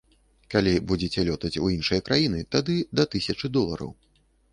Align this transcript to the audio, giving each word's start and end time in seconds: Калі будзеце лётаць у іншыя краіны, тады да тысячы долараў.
Калі 0.53 0.71
будзеце 0.91 1.25
лётаць 1.27 1.61
у 1.65 1.69
іншыя 1.73 2.03
краіны, 2.07 2.39
тады 2.57 2.79
да 3.01 3.05
тысячы 3.13 3.47
долараў. 3.59 3.93